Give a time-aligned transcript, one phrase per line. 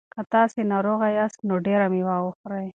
[0.13, 2.67] که تاسي ناروغه یاست نو ډېره مېوه خورئ.